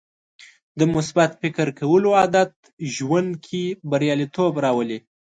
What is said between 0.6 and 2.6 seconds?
د مثبت فکر کولو عادت